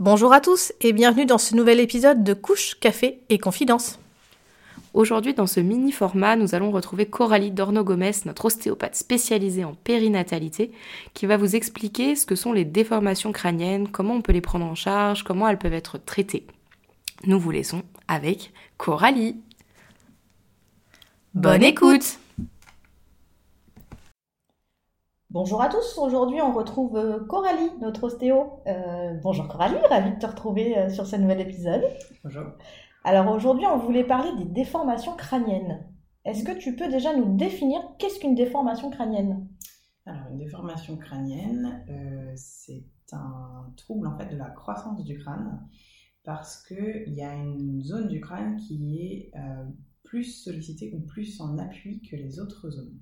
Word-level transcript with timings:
Bonjour 0.00 0.32
à 0.32 0.40
tous 0.40 0.72
et 0.80 0.92
bienvenue 0.92 1.24
dans 1.24 1.38
ce 1.38 1.54
nouvel 1.54 1.78
épisode 1.78 2.24
de 2.24 2.34
Couche, 2.34 2.74
Café 2.80 3.20
et 3.28 3.38
Confidence. 3.38 4.00
Aujourd'hui, 4.92 5.34
dans 5.34 5.46
ce 5.46 5.60
mini 5.60 5.92
format, 5.92 6.34
nous 6.34 6.56
allons 6.56 6.72
retrouver 6.72 7.06
Coralie 7.06 7.52
Dorno-Gomez, 7.52 8.10
notre 8.26 8.46
ostéopathe 8.46 8.96
spécialisée 8.96 9.62
en 9.62 9.74
périnatalité, 9.74 10.72
qui 11.14 11.26
va 11.26 11.36
vous 11.36 11.54
expliquer 11.54 12.16
ce 12.16 12.26
que 12.26 12.34
sont 12.34 12.52
les 12.52 12.64
déformations 12.64 13.30
crâniennes, 13.30 13.86
comment 13.86 14.14
on 14.14 14.20
peut 14.20 14.32
les 14.32 14.40
prendre 14.40 14.66
en 14.66 14.74
charge, 14.74 15.22
comment 15.22 15.46
elles 15.46 15.58
peuvent 15.58 15.72
être 15.72 16.04
traitées. 16.04 16.44
Nous 17.24 17.38
vous 17.38 17.52
laissons 17.52 17.82
avec 18.08 18.52
Coralie. 18.78 19.36
Bonne 21.34 21.62
écoute 21.62 22.18
Bonjour 25.34 25.60
à 25.60 25.68
tous, 25.68 25.98
aujourd'hui 25.98 26.40
on 26.40 26.52
retrouve 26.52 26.96
euh, 26.96 27.18
Coralie, 27.24 27.68
notre 27.80 28.04
ostéo. 28.04 28.60
Euh, 28.68 29.18
bonjour 29.20 29.48
Coralie, 29.48 29.84
ravie 29.90 30.14
de 30.14 30.18
te 30.20 30.26
retrouver 30.26 30.78
euh, 30.78 30.88
sur 30.88 31.08
ce 31.08 31.16
nouvel 31.16 31.40
épisode. 31.40 31.82
Bonjour. 32.22 32.44
Alors 33.02 33.34
aujourd'hui, 33.34 33.66
on 33.66 33.76
voulait 33.76 34.04
parler 34.04 34.30
des 34.38 34.44
déformations 34.44 35.16
crâniennes. 35.16 35.90
Est-ce 36.24 36.44
que 36.44 36.56
tu 36.56 36.76
peux 36.76 36.88
déjà 36.88 37.16
nous 37.16 37.36
définir 37.36 37.80
qu'est-ce 37.98 38.20
qu'une 38.20 38.36
déformation 38.36 38.90
crânienne? 38.90 39.48
Alors 40.06 40.22
une 40.30 40.38
déformation 40.38 40.96
crânienne, 40.98 41.84
euh, 41.88 42.32
c'est 42.36 42.84
un 43.10 43.72
trouble 43.76 44.06
en 44.06 44.16
fait 44.16 44.32
de 44.32 44.36
la 44.36 44.50
croissance 44.50 45.02
du 45.02 45.18
crâne 45.18 45.66
parce 46.22 46.62
qu'il 46.62 47.12
y 47.12 47.22
a 47.22 47.34
une 47.34 47.82
zone 47.82 48.06
du 48.06 48.20
crâne 48.20 48.54
qui 48.54 49.00
est 49.00 49.32
euh, 49.36 49.64
plus 50.04 50.44
sollicitée 50.44 50.92
ou 50.94 51.00
plus 51.00 51.40
en 51.40 51.58
appui 51.58 52.02
que 52.02 52.14
les 52.14 52.38
autres 52.38 52.70
zones. 52.70 53.00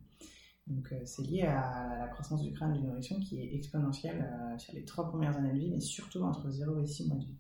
Donc 0.67 0.93
euh, 0.93 1.01
c'est 1.05 1.23
lié 1.23 1.43
à 1.43 1.99
la 1.99 2.09
croissance 2.09 2.43
du 2.43 2.53
crâne 2.53 2.73
du 2.73 2.81
nourrisson 2.81 3.19
qui 3.21 3.41
est 3.41 3.55
exponentielle 3.55 4.29
sur 4.59 4.75
les 4.75 4.85
trois 4.85 5.09
premières 5.09 5.37
années 5.37 5.53
de 5.53 5.59
vie, 5.59 5.71
mais 5.71 5.81
surtout 5.81 6.23
entre 6.23 6.51
0 6.51 6.81
et 6.81 6.87
6 6.87 7.09
mois 7.09 7.17
de 7.17 7.25
vie. 7.25 7.37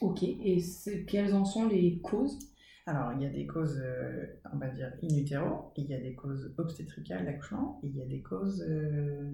Ok, 0.00 0.22
et 0.22 0.62
quelles 1.06 1.34
en 1.34 1.44
sont 1.44 1.68
les 1.68 1.98
causes? 1.98 2.38
Alors, 2.86 3.12
il 3.12 3.22
y 3.22 3.26
a 3.26 3.28
des 3.28 3.46
causes, 3.46 3.78
euh, 3.84 4.26
on 4.52 4.56
va 4.56 4.68
dire, 4.68 4.90
in 5.02 5.14
utero, 5.16 5.72
il 5.76 5.86
y 5.86 5.94
a 5.94 6.00
des 6.00 6.14
causes 6.14 6.52
obstétricales 6.56 7.24
d'accouchement, 7.24 7.80
il 7.82 7.96
y 7.96 8.02
a 8.02 8.06
des 8.06 8.20
causes, 8.20 8.64
euh, 8.66 9.30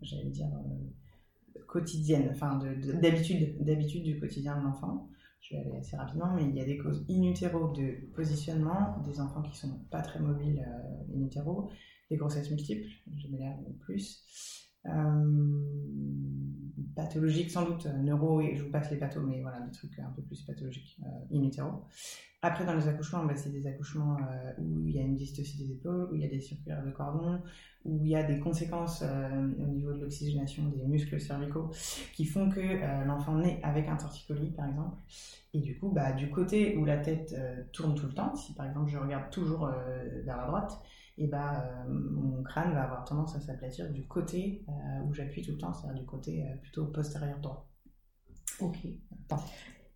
j'allais 0.00 0.30
dire, 0.30 0.48
euh, 0.48 1.60
quotidiennes, 1.66 2.30
enfin 2.32 2.58
d'habitude, 3.00 3.62
d'habitude 3.62 4.02
du 4.02 4.18
quotidien 4.18 4.58
de 4.58 4.64
l'enfant. 4.64 5.08
Je 5.40 5.54
vais 5.54 5.62
aller 5.62 5.78
assez 5.78 5.96
rapidement, 5.96 6.32
mais 6.34 6.44
il 6.44 6.54
y 6.54 6.60
a 6.60 6.64
des 6.64 6.76
causes 6.76 7.04
in 7.10 7.22
de 7.72 8.12
positionnement, 8.14 8.98
des 9.04 9.20
enfants 9.20 9.42
qui 9.42 9.56
sont 9.56 9.80
pas 9.90 10.02
très 10.02 10.20
mobiles 10.20 10.64
in 11.14 11.22
utero, 11.24 11.70
des 12.10 12.16
grossesses 12.16 12.50
multiples, 12.50 12.88
je 13.16 13.28
l'air 13.36 13.56
plus. 13.80 14.22
Euh, 14.86 15.89
pathologiques 16.94 17.50
sans 17.50 17.64
doute, 17.64 17.86
neuro, 17.86 18.40
et 18.40 18.54
je 18.54 18.64
vous 18.64 18.70
passe 18.70 18.90
les 18.90 18.96
pathos, 18.96 19.22
mais 19.26 19.40
voilà, 19.40 19.60
des 19.60 19.70
trucs 19.70 19.98
un 19.98 20.10
peu 20.14 20.22
plus 20.22 20.42
pathologiques 20.42 20.98
euh, 21.04 21.36
in. 21.36 21.50
Après, 22.42 22.64
dans 22.64 22.74
les 22.74 22.88
accouchements, 22.88 23.24
bah, 23.24 23.34
c'est 23.36 23.50
des 23.50 23.66
accouchements 23.66 24.16
euh, 24.16 24.52
où 24.58 24.86
il 24.86 24.96
y 24.96 24.98
a 24.98 25.02
une 25.02 25.16
dystocie 25.16 25.58
des 25.58 25.72
épaules, 25.72 26.08
où 26.10 26.14
il 26.14 26.22
y 26.22 26.24
a 26.24 26.28
des 26.28 26.40
circulaires 26.40 26.84
de 26.84 26.90
cordon, 26.90 27.40
où 27.84 28.04
il 28.04 28.10
y 28.10 28.16
a 28.16 28.22
des 28.22 28.38
conséquences 28.38 29.02
au 29.02 29.66
niveau 29.66 29.92
de 29.92 30.00
l'oxygénation 30.00 30.64
des 30.68 30.84
muscles 30.84 31.20
cervicaux 31.20 31.70
qui 32.14 32.24
font 32.24 32.48
que 32.50 33.06
l'enfant 33.06 33.36
naît 33.36 33.60
avec 33.62 33.88
un 33.88 33.96
torticolis, 33.96 34.50
par 34.50 34.68
exemple. 34.68 34.96
Et 35.54 35.60
du 35.60 35.78
coup, 35.78 35.90
bah, 35.90 36.12
du 36.12 36.30
côté 36.30 36.76
où 36.76 36.84
la 36.84 36.98
tête 36.98 37.34
tourne 37.72 37.94
tout 37.94 38.06
le 38.06 38.12
temps, 38.12 38.34
si 38.34 38.52
par 38.54 38.66
exemple 38.66 38.90
je 38.90 38.98
regarde 38.98 39.30
toujours 39.30 39.70
vers 40.24 40.36
la 40.36 40.46
droite, 40.46 40.82
et 41.20 41.26
bah, 41.26 41.62
euh, 41.62 41.84
mon 41.86 42.42
crâne 42.42 42.72
va 42.72 42.84
avoir 42.84 43.04
tendance 43.04 43.36
à 43.36 43.40
s'aplatir 43.40 43.90
du 43.90 44.06
côté 44.06 44.64
euh, 44.68 45.02
où 45.04 45.12
j'appuie 45.12 45.42
tout 45.42 45.52
le 45.52 45.58
temps, 45.58 45.74
c'est-à-dire 45.74 46.00
du 46.00 46.06
côté 46.06 46.42
euh, 46.42 46.56
plutôt 46.62 46.86
postérieur 46.86 47.38
droit. 47.40 47.68
Ok. 48.58 48.78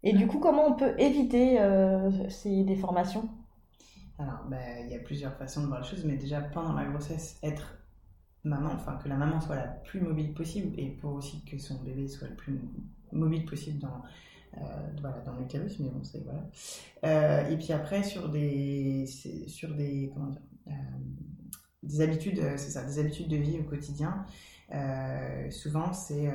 Et 0.03 0.12
du 0.12 0.27
coup, 0.27 0.39
comment 0.39 0.67
on 0.67 0.75
peut 0.75 0.95
éviter 0.99 1.59
ces 2.29 2.62
déformations? 2.65 3.27
Alors, 4.19 4.45
bah, 4.51 4.81
il 4.85 4.91
y 4.91 4.95
a 4.95 4.99
plusieurs 4.99 5.35
façons 5.37 5.62
de 5.62 5.67
voir 5.67 5.81
les 5.81 5.87
choses, 5.87 6.05
mais 6.05 6.17
déjà 6.17 6.43
pendant 6.43 6.75
la 6.75 6.85
grossesse, 6.85 7.39
être 7.43 7.79
maman, 8.45 8.71
enfin 8.75 8.97
que 9.03 9.09
la 9.09 9.17
maman 9.17 9.41
soit 9.41 9.56
la 9.56 9.67
plus 9.67 10.01
mobile 10.01 10.35
possible 10.35 10.79
et 10.79 10.91
pour 10.91 11.15
aussi 11.15 11.43
que 11.47 11.59
son 11.59 11.83
bébé 11.83 12.06
soit 12.06 12.29
le 12.29 12.37
plus 12.37 12.61
mobile 13.12 13.47
possible 13.47 13.79
dans, 13.79 14.03
voilà, 15.01 15.21
dans 15.21 15.37
l'utérus, 15.37 15.79
mais 15.81 15.89
bon, 15.89 16.05
c'est 16.05 16.23
voilà. 16.23 17.51
et 17.51 17.56
puis 17.56 17.73
après, 17.73 18.03
sur 18.03 18.29
des, 18.29 19.06
sur 19.06 19.75
des, 19.75 20.11
comment 20.15 20.29
dire, 20.29 20.43
des 21.85 22.01
habitudes, 22.01 22.39
euh, 22.39 22.57
ça, 22.57 22.85
des 22.85 22.99
habitudes 22.99 23.29
de 23.29 23.37
vie 23.37 23.59
au 23.61 23.65
quotidien. 23.65 24.25
Euh, 24.73 25.51
souvent, 25.51 25.93
c'est 25.93 26.31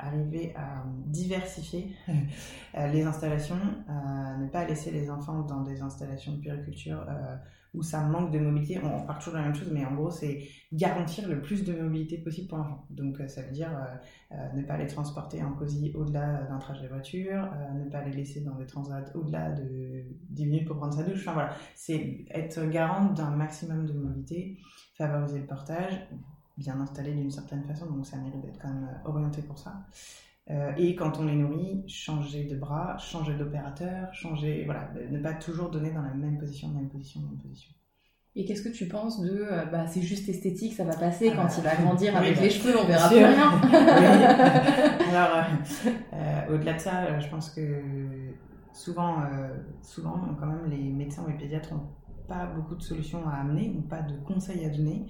arriver 0.00 0.52
à 0.56 0.84
diversifier 1.06 1.94
les 2.74 3.02
installations, 3.02 3.60
ne 3.88 4.48
pas 4.48 4.64
laisser 4.64 4.90
les 4.90 5.10
enfants 5.10 5.42
dans 5.42 5.62
des 5.62 5.82
installations 5.82 6.32
de 6.32 6.40
puriculture 6.40 7.06
où 7.72 7.82
ça 7.82 8.02
manque 8.02 8.32
de 8.32 8.38
mobilité. 8.38 8.80
On, 8.82 9.06
parle 9.06 9.18
toujours 9.18 9.34
de 9.34 9.38
la 9.38 9.44
même 9.44 9.54
chose, 9.54 9.70
mais 9.72 9.84
en 9.84 9.94
gros, 9.94 10.10
c'est 10.10 10.42
garantir 10.72 11.28
le 11.28 11.40
plus 11.40 11.64
de 11.64 11.72
mobilité 11.72 12.18
possible 12.18 12.48
pour 12.48 12.58
l'enfant. 12.58 12.84
Donc, 12.90 13.18
ça 13.28 13.42
veut 13.42 13.52
dire 13.52 13.70
ne 14.54 14.62
pas 14.62 14.76
les 14.76 14.86
transporter 14.86 15.42
en 15.42 15.52
cosy 15.52 15.92
au-delà 15.94 16.42
d'un 16.44 16.58
trajet 16.58 16.82
de 16.82 16.88
voiture, 16.88 17.48
ne 17.74 17.88
pas 17.88 18.04
les 18.04 18.12
laisser 18.12 18.40
dans 18.40 18.56
des 18.56 18.66
transats 18.66 19.04
au-delà 19.14 19.52
de 19.52 20.04
10 20.30 20.46
minutes 20.46 20.66
pour 20.66 20.76
prendre 20.76 20.94
sa 20.94 21.04
douche. 21.04 21.20
Enfin 21.20 21.34
voilà, 21.34 21.54
c'est 21.74 22.24
être 22.30 22.64
garante 22.68 23.14
d'un 23.16 23.30
maximum 23.30 23.86
de 23.86 23.92
mobilité, 23.92 24.58
favoriser 24.96 25.38
le 25.38 25.46
portage, 25.46 25.94
bien 26.60 26.78
installé 26.80 27.12
d'une 27.12 27.30
certaine 27.30 27.64
façon, 27.64 27.86
donc 27.86 28.06
ça 28.06 28.18
mérite 28.18 28.42
d'être 28.42 28.58
quand 28.60 28.68
même 28.68 28.88
orienté 29.04 29.42
pour 29.42 29.58
ça. 29.58 29.86
Euh, 30.50 30.72
et 30.76 30.94
quand 30.94 31.18
on 31.18 31.26
les 31.26 31.36
nourrit, 31.36 31.84
changer 31.86 32.44
de 32.44 32.56
bras, 32.56 32.96
changer 32.98 33.34
d'opérateur, 33.34 34.12
changer, 34.12 34.64
voilà, 34.64 34.90
ne 35.10 35.18
pas 35.18 35.34
toujours 35.34 35.70
donner 35.70 35.90
dans 35.90 36.02
la 36.02 36.14
même 36.14 36.38
position, 36.38 36.68
même 36.68 36.88
position, 36.88 37.20
même 37.20 37.38
position. 37.38 37.72
Et 38.36 38.44
qu'est-ce 38.44 38.62
que 38.62 38.68
tu 38.68 38.86
penses 38.86 39.20
de 39.20 39.30
euh, 39.30 39.64
bah, 39.66 39.86
c'est 39.86 40.02
juste 40.02 40.28
esthétique, 40.28 40.74
ça 40.74 40.84
va 40.84 40.96
passer, 40.96 41.32
quand 41.34 41.48
il 41.56 41.64
va 41.64 41.76
grandir 41.76 42.16
avec 42.16 42.36
bah, 42.36 42.42
les 42.42 42.50
cheveux, 42.50 42.78
on 42.78 42.86
verra 42.86 43.08
plus 43.08 43.24
rien 43.24 43.50
Alors, 45.10 45.44
euh, 46.14 46.54
au-delà 46.54 46.74
de 46.74 46.80
ça, 46.80 47.18
je 47.20 47.28
pense 47.28 47.50
que 47.50 47.80
souvent, 48.72 49.16
souvent, 49.82 50.20
quand 50.38 50.46
même, 50.46 50.68
les 50.68 50.90
médecins 50.90 51.22
ou 51.24 51.30
les 51.30 51.38
pédiatres 51.38 51.72
n'ont 51.74 51.88
pas 52.28 52.46
beaucoup 52.46 52.74
de 52.74 52.82
solutions 52.82 53.28
à 53.28 53.40
amener 53.40 53.72
ou 53.76 53.82
pas 53.82 54.02
de 54.02 54.14
conseils 54.24 54.64
à 54.64 54.68
donner. 54.68 55.06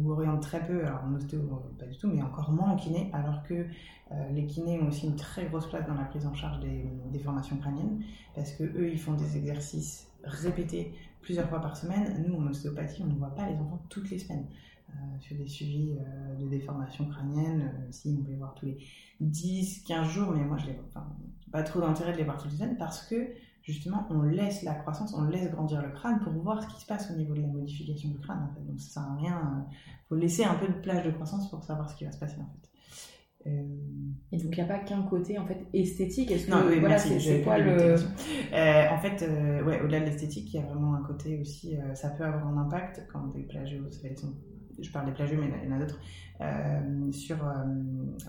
Ou 0.00 0.12
orientent 0.12 0.42
très 0.42 0.64
peu, 0.66 0.84
alors 0.86 1.04
en 1.04 1.14
ostéo 1.14 1.40
pas 1.78 1.86
du 1.86 1.96
tout, 1.96 2.08
mais 2.08 2.22
encore 2.22 2.50
moins 2.50 2.70
en 2.72 2.76
kiné, 2.76 3.10
alors 3.12 3.42
que 3.42 3.66
euh, 4.12 4.30
les 4.30 4.46
kinés 4.46 4.80
ont 4.80 4.88
aussi 4.88 5.06
une 5.06 5.16
très 5.16 5.46
grosse 5.46 5.66
place 5.68 5.86
dans 5.86 5.94
la 5.94 6.04
prise 6.04 6.26
en 6.26 6.34
charge 6.34 6.60
des, 6.60 7.18
formations 7.18 7.56
crâniennes 7.56 8.02
parce 8.34 8.52
que 8.52 8.62
eux 8.62 8.90
ils 8.90 8.98
font 8.98 9.14
des 9.14 9.36
exercices 9.36 10.08
répétés 10.22 10.92
plusieurs 11.22 11.48
fois 11.48 11.60
par 11.60 11.76
semaine. 11.76 12.24
Nous 12.26 12.36
en 12.36 12.46
ostéopathie 12.46 13.02
on 13.02 13.06
ne 13.06 13.14
voit 13.14 13.34
pas 13.34 13.48
les 13.48 13.56
enfants 13.56 13.82
toutes 13.88 14.10
les 14.10 14.18
semaines. 14.18 14.46
Euh, 14.90 15.18
sur 15.18 15.36
des 15.36 15.48
suivis 15.48 15.96
euh, 15.98 16.36
de 16.36 16.48
déformation 16.48 17.06
crânienne, 17.06 17.72
si 17.90 18.16
on 18.16 18.22
peut 18.22 18.30
les 18.30 18.36
voir 18.36 18.54
tous 18.54 18.66
les 18.66 18.78
10, 19.20 19.82
15 19.82 20.08
jours, 20.08 20.30
mais 20.30 20.44
moi 20.44 20.58
je 20.58 20.66
les 20.66 20.74
vois 20.74 21.04
pas 21.50 21.62
trop 21.64 21.80
d'intérêt 21.80 22.12
de 22.12 22.18
les 22.18 22.24
voir 22.24 22.36
toutes 22.36 22.52
les 22.52 22.58
semaines 22.58 22.76
parce 22.76 23.02
que 23.08 23.16
justement 23.66 24.06
on 24.10 24.22
laisse 24.22 24.62
la 24.62 24.74
croissance, 24.74 25.12
on 25.14 25.24
laisse 25.24 25.50
grandir 25.50 25.82
le 25.82 25.90
crâne 25.90 26.20
pour 26.20 26.32
voir 26.32 26.62
ce 26.62 26.74
qui 26.74 26.80
se 26.80 26.86
passe 26.86 27.10
au 27.10 27.16
niveau 27.16 27.34
de 27.34 27.40
la 27.40 27.48
modification 27.48 28.08
du 28.10 28.18
crâne 28.18 28.48
en 28.50 28.54
fait. 28.54 28.64
Donc 28.64 28.80
ça 28.80 29.00
sert 29.00 29.02
à 29.02 29.16
rien, 29.16 29.66
il 29.70 30.06
faut 30.08 30.14
laisser 30.14 30.44
un 30.44 30.54
peu 30.54 30.68
de 30.68 30.78
plage 30.80 31.04
de 31.04 31.10
croissance 31.10 31.50
pour 31.50 31.62
savoir 31.64 31.90
ce 31.90 31.96
qui 31.96 32.04
va 32.04 32.12
se 32.12 32.18
passer 32.18 32.36
en 32.40 32.46
fait. 32.46 32.70
Euh, 33.48 33.62
et 34.32 34.38
donc 34.38 34.56
il 34.56 34.56
n'y 34.56 34.60
a 34.60 34.66
pas 34.66 34.78
qu'un 34.80 35.02
côté 35.02 35.38
en 35.38 35.46
fait 35.46 35.66
esthétique. 35.72 36.30
Est-ce 36.30 36.46
que 36.46 36.50
non, 36.50 36.64
oui, 36.68 36.80
voilà, 36.80 36.98
c'est 36.98 37.42
quoi 37.42 37.58
le 37.58 37.96
euh, 38.52 38.90
En 38.90 38.98
fait, 38.98 39.22
euh, 39.22 39.62
ouais, 39.64 39.80
au-delà 39.80 40.00
de 40.00 40.06
l'esthétique, 40.06 40.52
il 40.52 40.56
y 40.56 40.62
a 40.62 40.66
vraiment 40.66 40.94
un 40.94 41.02
côté 41.02 41.38
aussi. 41.38 41.76
ça 41.94 42.10
peut 42.10 42.24
avoir 42.24 42.46
un 42.46 42.58
impact 42.58 43.06
quand 43.12 43.26
des 43.28 43.42
plagios, 43.42 43.84
je 44.80 44.90
parle 44.90 45.06
des 45.06 45.12
plagios, 45.12 45.38
mais 45.40 45.50
il 45.62 45.68
y 45.70 45.72
en 45.72 45.76
a 45.76 45.78
d'autres, 45.80 45.98
euh, 46.40 47.12
sur 47.12 47.36
euh, 47.46 47.52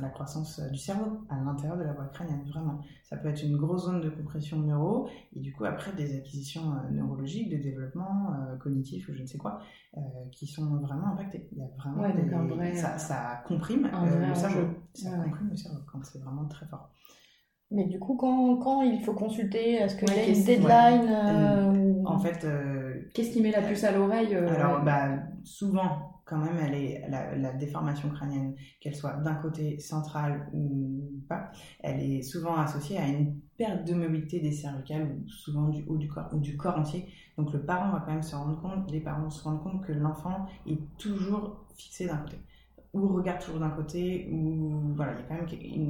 la 0.01 0.09
croissance 0.09 0.59
du 0.71 0.77
cerveau 0.77 1.19
à 1.29 1.35
l'intérieur 1.44 1.77
de 1.77 1.83
la 1.83 1.94
voie 1.94 2.05
crânienne, 2.05 2.44
vraiment. 2.47 2.81
Ça 3.03 3.17
peut 3.17 3.29
être 3.29 3.44
une 3.44 3.57
grosse 3.57 3.85
zone 3.85 4.01
de 4.01 4.09
compression 4.09 4.59
neuro, 4.59 5.07
et 5.35 5.39
du 5.39 5.53
coup, 5.53 5.65
après, 5.65 5.91
des 5.94 6.15
acquisitions 6.15 6.71
euh, 6.73 6.91
neurologiques, 6.91 7.49
de 7.49 7.57
développement 7.57 8.33
cognitif 8.59 9.09
ou 9.09 9.13
je 9.13 9.21
ne 9.21 9.27
sais 9.27 9.38
quoi, 9.38 9.59
qui 10.31 10.47
sont 10.47 10.77
vraiment 10.77 11.13
impactées. 11.13 11.47
Il 11.51 11.59
y 11.59 11.61
a 11.61 11.67
vraiment 11.77 12.03
ça, 12.75 13.44
comprime 13.47 13.89
le 13.91 14.35
cerveau. 14.35 14.67
Ça 14.94 15.11
comprime 15.11 15.49
le 15.49 15.57
cerveau 15.57 15.79
quand 15.91 16.03
c'est 16.03 16.19
vraiment 16.19 16.45
très 16.45 16.65
fort. 16.65 16.89
Mais 17.69 17.85
du 17.85 17.99
coup, 17.99 18.15
quand, 18.15 18.57
quand 18.57 18.81
il 18.81 19.01
faut 19.01 19.13
consulter, 19.13 19.73
est-ce 19.73 19.97
qu'il 19.97 20.09
Ouais, 20.09 20.15
y 20.15 20.19
a 20.19 20.27
une 20.27 20.44
deadline 20.44 21.01
ouais. 21.01 21.11
euh, 21.11 22.03
En 22.05 22.17
fait, 22.17 22.45
euh, 22.45 22.94
Qu'est-ce 23.13 23.31
qui 23.31 23.41
met 23.41 23.51
la 23.51 23.61
puce 23.61 23.83
à 23.83 23.91
l'oreille 23.91 24.35
euh, 24.35 24.47
Alors, 24.55 24.83
bah, 24.83 25.09
souvent, 25.44 26.17
quand 26.27 26.38
même, 26.38 26.57
elle 26.57 26.74
est, 26.74 27.07
la, 27.09 27.53
déformation 27.53 28.09
crânienne, 28.09 28.56
qu'elle 28.81 28.95
soit 28.95 29.13
d'un 29.13 29.35
côté 29.35 29.79
central 29.79 30.50
ou 30.53 31.24
pas, 31.29 31.51
elle 31.79 32.01
est 32.01 32.21
souvent 32.21 32.56
associée 32.57 32.97
à 32.97 33.07
une 33.07 33.39
perte 33.57 33.88
de 33.88 33.94
mobilité 33.94 34.39
des 34.39 34.51
cervicales, 34.51 35.09
ou 35.09 35.27
souvent 35.29 35.69
du 35.69 35.83
haut 35.88 35.97
du 35.97 36.07
corps, 36.07 36.29
ou 36.33 36.39
du 36.39 36.57
corps 36.57 36.77
entier. 36.77 37.07
Donc, 37.38 37.53
le 37.53 37.63
parent 37.63 37.91
va 37.91 38.01
quand 38.06 38.12
même 38.12 38.24
se 38.24 38.35
rendre 38.35 38.59
compte, 38.62 38.91
les 38.91 39.00
parents 39.00 39.29
se 39.29 39.44
rendent 39.44 39.63
compte 39.63 39.85
que 39.85 39.94
l'enfant 39.94 40.45
est 40.68 40.79
toujours 40.97 41.65
fixé 41.75 42.07
d'un 42.07 42.18
côté 42.18 42.38
ou 42.97 43.07
regarde 43.15 43.39
toujours 43.39 43.59
d'un 43.59 43.69
côté, 43.69 44.29
ou 44.31 44.94
voilà, 44.95 45.13
il 45.13 45.19
y 45.19 45.21
a 45.21 45.25
quand 45.27 45.35
même 45.35 45.47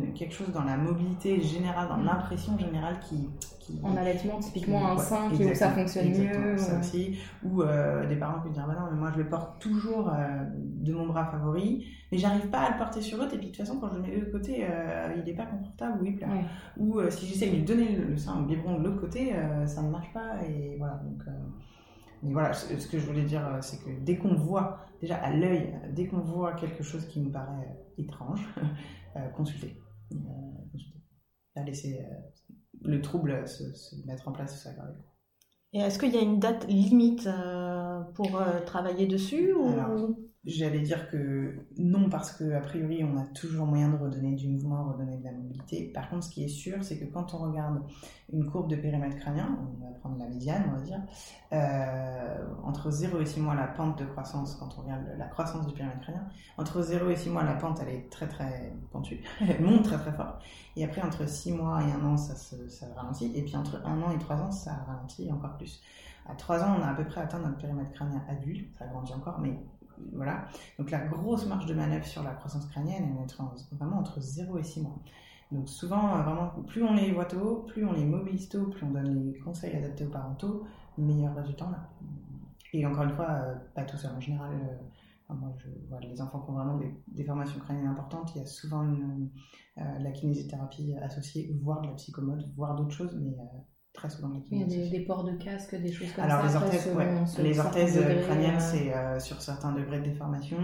une- 0.07 0.13
quelque 0.13 0.33
chose 0.33 0.51
dans 0.51 0.63
la 0.63 0.77
mobilité 0.77 1.39
générale, 1.41 1.87
dans 1.89 1.97
Mm. 1.97 2.05
l'impression 2.05 2.57
générale 2.57 2.99
qui, 2.99 3.29
qui, 3.59 3.79
En 3.83 3.97
allaitement, 3.97 4.39
typiquement 4.39 4.87
un 4.91 4.95
Ouais, 4.95 5.01
sein 5.01 5.29
qui, 5.29 5.43
où 5.45 5.53
ça 5.53 5.69
fonctionne 5.71 6.09
mieux. 6.09 6.57
Ça 6.57 6.79
aussi. 6.79 7.17
Ou 7.43 7.61
euh, 7.63 8.07
des 8.07 8.15
parents 8.15 8.41
qui 8.41 8.49
disent 8.49 8.57
bah 8.65 8.75
non, 8.79 8.87
mais 8.91 8.97
moi 8.97 9.11
je 9.13 9.17
le 9.21 9.27
porte 9.27 9.59
toujours 9.61 10.09
euh, 10.09 10.43
de 10.55 10.93
mon 10.93 11.05
bras 11.07 11.25
favori, 11.25 11.83
mais 12.11 12.17
j'arrive 12.17 12.47
pas 12.49 12.59
à 12.59 12.71
le 12.71 12.77
porter 12.77 13.01
sur 13.01 13.17
l'autre, 13.17 13.33
et 13.33 13.37
puis 13.37 13.47
de 13.47 13.51
toute 13.51 13.65
façon, 13.65 13.77
quand 13.79 13.89
je 13.89 13.95
le 13.95 14.01
mets 14.03 14.15
de 14.15 14.19
l'autre 14.21 14.31
côté, 14.31 14.65
euh, 14.69 15.13
il 15.21 15.29
est 15.29 15.35
pas 15.35 15.45
confortable 15.47 16.01
ou 16.01 16.05
il 16.05 16.15
pleure. 16.15 16.29
Ouais. 16.29 16.45
Ou 16.77 17.01
si 17.09 17.25
j'essaie 17.27 17.47
de 17.49 17.55
lui 17.55 17.63
donner 17.63 17.95
le, 17.97 18.05
le 18.05 18.17
sein 18.17 18.39
au 18.39 18.43
biberon 18.45 18.79
de 18.79 18.85
l'autre 18.85 19.01
côté, 19.01 19.33
ça 19.65 19.81
ne 19.81 19.89
marche 19.89 20.13
pas, 20.13 20.35
et 20.47 20.75
voilà. 20.77 20.95
Donc, 21.03 21.23
mais 22.23 22.33
voilà, 22.33 22.53
ce 22.53 22.87
que 22.87 22.99
je 22.99 23.05
voulais 23.05 23.23
dire, 23.23 23.45
euh, 23.45 23.59
c'est 23.61 23.77
que 23.77 23.89
dès 24.01 24.17
qu'on 24.17 24.35
voit, 24.35 24.85
déjà 25.01 25.17
à 25.17 25.31
l'œil, 25.31 25.75
euh, 25.83 25.91
dès 25.91 26.07
qu'on 26.07 26.19
voit 26.19 26.53
quelque 26.53 26.83
chose 26.83 27.05
qui 27.07 27.19
nous 27.19 27.31
paraît 27.31 27.67
euh, 27.67 28.01
étrange, 28.01 28.41
consulter. 29.35 29.75
Pas 31.55 31.63
laisser 31.63 32.05
le 32.81 33.01
trouble 33.01 33.47
se, 33.47 33.73
se 33.73 33.95
mettre 34.05 34.27
en 34.27 34.31
place 34.31 34.53
ou 34.53 34.57
s'aggraver. 34.57 34.93
Et 35.73 35.79
est-ce 35.79 35.97
qu'il 35.97 36.13
y 36.13 36.17
a 36.17 36.21
une 36.21 36.39
date 36.39 36.67
limite 36.67 37.27
pour 38.13 38.39
travailler 38.67 39.07
dessus 39.07 39.53
ou... 39.53 39.69
Alors, 39.69 40.11
J'allais 40.47 40.79
dire 40.79 41.09
que 41.09 41.55
non, 41.77 42.09
parce 42.09 42.31
que 42.31 42.53
a 42.53 42.61
priori, 42.61 43.03
on 43.03 43.17
a 43.17 43.25
toujours 43.25 43.65
moyen 43.65 43.89
de 43.89 43.97
redonner 43.97 44.33
du 44.33 44.47
mouvement, 44.47 44.85
redonner 44.85 45.17
de 45.17 45.25
la 45.25 45.33
mobilité. 45.33 45.91
Par 45.93 46.09
contre, 46.09 46.23
ce 46.23 46.29
qui 46.29 46.45
est 46.45 46.47
sûr, 46.47 46.81
c'est 46.85 46.97
que 46.97 47.03
quand 47.03 47.33
on 47.33 47.39
regarde 47.39 47.81
une 48.31 48.49
courbe 48.49 48.69
de 48.69 48.77
périmètre 48.77 49.17
crânien, 49.17 49.59
on 49.59 49.83
va 49.83 49.91
prendre 49.99 50.17
la 50.17 50.29
médiane, 50.29 50.63
on 50.69 50.77
va 50.77 50.81
dire, 50.81 51.01
euh, 51.51 52.45
entre 52.63 52.89
0 52.91 53.19
et 53.19 53.25
6 53.25 53.41
mois, 53.41 53.55
la 53.55 53.67
pente 53.67 53.99
de 53.99 54.05
croissance, 54.05 54.55
quand 54.55 54.69
on 54.77 54.83
regarde 54.83 55.03
la 55.17 55.25
croissance 55.25 55.67
du 55.67 55.73
périmètre 55.73 55.99
crânien, 55.99 56.25
entre 56.57 56.81
0 56.81 57.09
et 57.09 57.17
6 57.17 57.29
mois, 57.29 57.43
la 57.43 57.55
pente, 57.55 57.81
elle 57.81 57.93
est 57.93 58.09
très 58.09 58.29
très 58.29 58.71
pentue, 58.93 59.21
elle 59.41 59.61
monte 59.61 59.83
très 59.83 59.97
très 59.97 60.13
fort. 60.13 60.39
Et 60.77 60.85
après, 60.85 61.01
entre 61.01 61.27
6 61.27 61.51
mois 61.51 61.81
et 61.83 61.91
1 61.91 62.05
an, 62.05 62.15
ça, 62.15 62.37
se, 62.37 62.69
ça 62.69 62.85
ralentit. 62.95 63.33
Et 63.35 63.43
puis 63.43 63.57
entre 63.57 63.85
1 63.85 64.01
an 64.01 64.11
et 64.11 64.17
3 64.17 64.37
ans, 64.37 64.51
ça 64.51 64.75
ralentit 64.87 65.29
encore 65.29 65.57
plus. 65.57 65.81
À 66.25 66.35
3 66.35 66.63
ans, 66.63 66.77
on 66.79 66.83
a 66.83 66.87
à 66.87 66.93
peu 66.93 67.03
près 67.03 67.19
atteint 67.19 67.39
notre 67.39 67.57
périmètre 67.57 67.91
crânien 67.91 68.23
adulte, 68.29 68.73
ça 68.77 68.87
grandit 68.87 69.13
encore, 69.13 69.39
mais 69.39 69.59
voilà. 70.13 70.47
Donc 70.79 70.91
la 70.91 70.99
grosse 71.07 71.45
marge 71.47 71.65
de 71.65 71.73
manœuvre 71.73 72.05
sur 72.05 72.23
la 72.23 72.31
croissance 72.31 72.65
crânienne, 72.67 73.15
est 73.17 73.19
entre- 73.21 73.55
vraiment 73.71 73.97
entre 73.99 74.19
0 74.21 74.57
et 74.57 74.63
6 74.63 74.81
mois. 74.81 74.99
Donc 75.51 75.69
souvent, 75.69 76.17
euh, 76.17 76.21
vraiment, 76.23 76.49
plus 76.67 76.83
on 76.83 76.93
les 76.93 77.11
voit 77.11 77.25
tôt, 77.25 77.65
plus 77.67 77.85
on 77.85 77.93
les 77.93 78.05
mobilise 78.05 78.49
tôt, 78.49 78.67
plus 78.67 78.85
on 78.85 78.91
donne 78.91 79.31
les 79.31 79.39
conseils 79.39 79.75
adaptés 79.75 80.05
aux 80.05 80.09
parents 80.09 80.35
tôt, 80.35 80.65
meilleur 80.97 81.35
résultat 81.35 81.65
on. 81.67 81.77
Et 82.73 82.85
encore 82.85 83.03
une 83.03 83.11
fois, 83.15 83.29
euh, 83.31 83.55
pas 83.73 83.83
tout 83.83 83.97
seul. 83.97 84.11
En 84.15 84.19
général, 84.19 84.51
euh, 84.53 85.33
moi, 85.33 85.53
les 86.01 86.21
enfants 86.21 86.39
qui 86.41 86.49
ont 86.51 86.53
vraiment 86.53 86.77
des, 86.77 86.93
des 87.07 87.23
formations 87.23 87.59
crâniennes 87.59 87.87
importantes, 87.87 88.31
il 88.35 88.39
y 88.39 88.41
a 88.41 88.45
souvent 88.45 88.85
la 89.75 90.11
kinésithérapie 90.11 90.95
associée, 91.01 91.51
voire 91.61 91.81
de 91.81 91.87
la 91.87 91.93
psychomode, 91.93 92.49
voire 92.55 92.75
d'autres 92.75 92.91
choses, 92.95 93.15
mais 93.21 93.35
très 93.97 94.09
souvent 94.09 94.29
de 94.29 94.35
la 94.35 94.39
Il 94.51 94.59
y 94.59 94.63
a 94.63 94.65
des, 94.65 94.89
des 94.89 94.99
ports 95.01 95.25
de 95.25 95.33
casque, 95.33 95.75
des 95.75 95.91
choses 95.91 96.11
comme 96.13 96.23
Alors 96.23 96.41
ça. 96.41 96.47
les 96.47 96.55
après, 96.55 96.67
orthèses, 96.77 96.95
ouais. 96.95 97.25
selon 97.25 97.49
les 97.49 97.59
orthèses 97.59 97.95
degrés, 97.97 98.21
crâniennes, 98.21 98.55
euh, 98.55 98.59
c'est 98.59 98.93
euh, 98.95 99.19
sur 99.19 99.41
certains 99.41 99.73
degrés 99.73 99.99
de 99.99 100.05
déformation, 100.05 100.57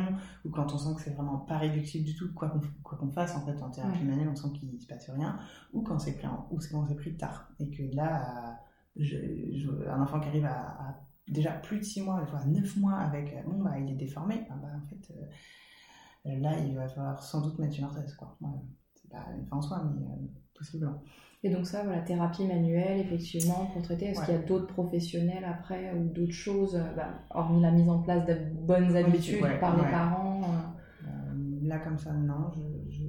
ou 0.45 0.50
quand 0.50 0.74
on 0.74 0.77
sent 0.77 0.95
que 0.95 1.01
c'est 1.01 1.12
vraiment 1.13 1.39
pas 1.39 1.57
réductible 1.57 2.06
du 2.06 2.15
tout, 2.15 2.33
quoi 2.33 2.50
qu'on 2.50 2.62
qu'on 2.83 3.12
fasse 3.12 3.35
en 3.35 3.45
fait 3.45 3.62
en 3.62 3.69
thérapie 3.69 4.00
Ouais. 4.00 4.06
manuelle, 4.06 4.30
on 4.31 4.35
sent 4.35 4.50
qu'il 4.57 4.80
se 4.81 4.88
passe 4.88 5.09
rien, 5.09 5.38
ou 5.74 5.81
quand 5.81 6.00
c'est 6.00 6.13
pris, 6.13 6.27
ou 6.51 6.59
quand 6.71 6.85
c'est 6.88 6.95
pris 6.95 7.18
tard, 7.18 7.50
et 7.59 7.69
que 7.69 7.83
là, 7.95 8.21
euh, 8.47 8.51
je, 8.97 9.18
je- 9.57 9.89
un 9.89 10.01
enfant 10.01 10.19
qui 10.21 10.29
arrive 10.29 10.45
à, 10.45 10.59
à 10.59 10.95
déjà 11.27 11.51
plus 11.51 11.79
de 11.79 11.83
6 11.83 12.01
mois, 12.03 12.21
des 12.21 12.27
fois 12.27 12.39
à 12.39 12.45
9 12.45 12.77
mois 12.77 12.95
avec, 12.97 13.33
euh, 13.33 13.41
bon 13.50 13.63
bah 13.63 13.77
il 13.79 13.89
est 13.91 13.95
déformé, 13.95 14.45
ah, 14.51 14.56
bah, 14.62 14.68
en 14.77 14.86
fait, 14.88 15.12
euh, 16.25 16.39
là 16.39 16.57
il 16.59 16.75
va 16.75 16.88
falloir 16.88 17.21
sans 17.24 17.41
doute 17.41 17.57
mettre 17.59 17.77
une 17.77 17.86
orthèse, 17.86 18.13
quoi. 18.15 18.38
Ouais. 18.41 18.50
C'est 18.95 19.09
pas 19.09 19.25
une 19.38 19.45
fin 19.47 19.57
en 19.57 19.62
soi, 19.62 19.83
mais 19.83 20.06
euh, 20.06 20.27
possiblement. 20.57 21.01
Et 21.45 21.49
donc 21.49 21.65
ça, 21.65 21.83
voilà, 21.83 22.01
thérapie 22.01 22.45
manuelle, 22.47 22.99
effectivement, 22.99 23.65
pour 23.73 23.81
traiter. 23.81 24.05
Est-ce 24.05 24.19
Ouais. 24.19 24.25
qu'il 24.25 24.35
y 24.35 24.37
a 24.37 24.41
d'autres 24.41 24.67
professionnels 24.67 25.43
après 25.43 25.93
ou 25.93 26.05
d'autres 26.13 26.31
choses, 26.31 26.75
euh, 26.75 26.95
bah, 26.95 27.19
hormis 27.31 27.61
la 27.61 27.71
mise 27.71 27.89
en 27.89 27.99
place 28.01 28.25
de 28.25 28.35
bonnes 28.65 28.95
habitudes 28.95 29.41
ouais, 29.41 29.59
par 29.59 29.75
les 29.77 29.83
parents 29.91 30.41
euh, 30.43 31.05
Euh, 31.05 31.67
là, 31.67 31.79
comme 31.79 31.97
ça, 31.97 32.13
non, 32.13 32.49
je, 32.55 32.91
je 32.95 33.03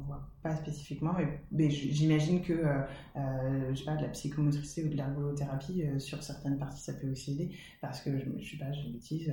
j'en 0.00 0.06
vois 0.06 0.30
pas 0.42 0.56
spécifiquement, 0.56 1.14
mais, 1.52 1.70
j'imagine 1.70 2.40
que, 2.40 2.52
euh, 2.52 2.80
euh, 3.16 3.70
je 3.72 3.78
sais 3.78 3.84
pas, 3.84 3.96
de 3.96 4.02
la 4.02 4.08
psychomotricité 4.08 4.84
ou 4.84 4.88
de 4.88 4.96
l'ergothérapie, 4.96 5.82
euh, 5.82 5.98
sur 5.98 6.22
certaines 6.22 6.58
parties, 6.58 6.80
ça 6.82 6.94
peut 6.94 7.10
aussi 7.10 7.32
aider, 7.32 7.50
parce 7.82 8.00
que, 8.00 8.10
je, 8.18 8.50
sais 8.50 8.56
pas, 8.56 8.72
j'ai 8.72 8.86
une 8.86 8.92
bêtise, 8.92 9.32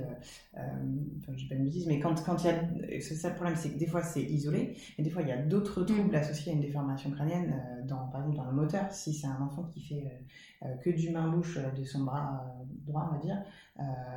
enfin, 0.54 1.32
je 1.32 1.36
dis 1.36 1.48
pas 1.48 1.54
une 1.54 1.64
bêtise, 1.64 1.86
mais 1.86 1.98
quand, 1.98 2.22
quand 2.24 2.44
il 2.44 2.48
y 2.48 2.50
a, 2.50 3.00
c'est 3.00 3.14
ça 3.14 3.30
le 3.30 3.36
problème, 3.36 3.56
c'est 3.56 3.70
que 3.70 3.78
des 3.78 3.86
fois, 3.86 4.02
c'est 4.02 4.22
isolé, 4.22 4.76
et 4.98 5.02
des 5.02 5.10
fois, 5.10 5.22
il 5.22 5.28
y 5.28 5.32
a 5.32 5.38
d'autres 5.38 5.82
troubles 5.84 6.14
associés 6.14 6.52
à 6.52 6.54
une 6.54 6.60
déformation 6.60 7.10
crânienne, 7.10 7.54
dans, 7.86 8.06
par 8.08 8.20
exemple, 8.20 8.36
dans 8.36 8.50
le 8.50 8.56
moteur, 8.56 8.92
si 8.92 9.14
c'est 9.14 9.26
un 9.26 9.40
enfant 9.40 9.64
qui 9.64 9.80
fait 9.80 10.04
que 10.84 10.90
du 10.90 11.10
main-bouche 11.10 11.58
de 11.76 11.84
son 11.84 12.04
bras 12.04 12.54
droit, 12.86 13.08
on 13.10 13.16
va 13.16 13.22
dire, 13.22 13.42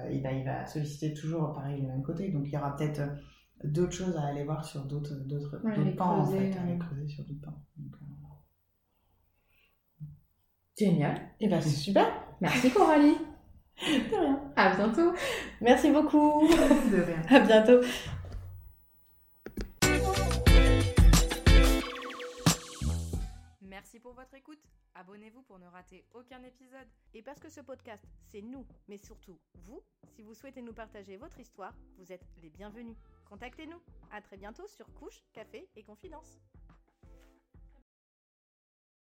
et 0.10 0.20
ben, 0.20 0.38
il 0.38 0.44
va 0.44 0.66
solliciter 0.66 1.14
toujours, 1.14 1.54
pareil, 1.54 1.82
le 1.82 1.88
même 1.88 2.04
côté, 2.04 2.30
donc 2.30 2.44
il 2.48 2.54
y 2.54 2.58
aura 2.58 2.76
peut-être 2.76 3.02
d'autres 3.64 3.94
choses 3.94 4.16
à 4.16 4.28
aller 4.28 4.44
voir 4.44 4.66
sur 4.66 4.86
d'autres 4.86 5.14
d'autres 5.16 5.60
Ouais, 5.64 5.96
en 6.00 6.24
creuser, 6.24 6.52
fait, 6.52 6.58
à 6.58 6.64
aller 6.64 6.78
creuser 6.78 7.08
sur 7.08 7.24
d'autres 7.24 7.42
pans. 7.42 7.64
Donc, 7.78 7.94
euh, 8.02 8.06
Génial. 10.78 11.30
Eh 11.40 11.48
ben, 11.48 11.62
c'est 11.62 11.70
super. 11.70 12.08
Merci 12.40 12.72
Coralie. 12.72 13.18
De 13.82 14.16
rien. 14.16 14.40
À 14.56 14.76
bientôt. 14.76 15.14
Merci 15.60 15.92
beaucoup. 15.92 16.48
de 16.48 17.02
rien. 17.02 17.22
À 17.30 17.40
bientôt. 17.40 17.82
Merci 23.62 24.00
pour 24.00 24.14
votre 24.14 24.34
écoute. 24.36 24.60
Abonnez-vous 24.96 25.42
pour 25.44 25.58
ne 25.60 25.66
rater 25.68 26.06
aucun 26.14 26.44
épisode. 26.44 26.88
Et 27.14 27.22
parce 27.22 27.40
que 27.40 27.50
ce 27.50 27.62
podcast, 27.62 28.04
c'est 28.32 28.42
nous, 28.42 28.66
mais 28.88 28.98
surtout 28.98 29.40
vous, 29.66 29.82
si 30.10 30.22
vous 30.22 30.34
souhaitez 30.34 30.62
nous 30.62 30.74
partager 30.74 31.18
votre 31.18 31.40
histoire, 31.40 31.74
vous 31.98 32.12
êtes 32.12 32.26
les 32.42 32.50
bienvenus. 32.50 32.96
Contactez-nous. 33.32 33.82
À 34.12 34.20
très 34.20 34.36
bientôt 34.36 34.68
sur 34.68 34.86
Couche, 34.94 35.24
Café 35.32 35.66
et 35.78 35.84
Confidence. 35.84 36.42